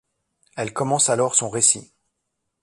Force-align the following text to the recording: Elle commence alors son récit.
Elle 0.57 0.73
commence 0.73 1.09
alors 1.11 1.35
son 1.35 1.51
récit. 1.51 1.93